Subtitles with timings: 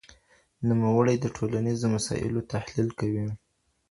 [0.69, 3.25] نوموړی د ټولنيزو مسائلو تحليل کوي.